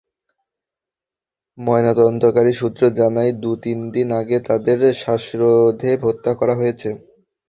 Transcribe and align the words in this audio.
ময়নাতদন্তকারী 1.57 2.53
সূত্র 2.53 2.81
জানায়, 2.99 3.31
দু-তিন 3.41 3.79
দিন 3.91 4.07
আগে 4.21 4.37
তাঁদের 4.47 4.79
শ্বাসরোধে 4.93 5.91
হত্যা 6.03 6.31
করা 6.35 6.53
হয়েছে। 6.55 6.89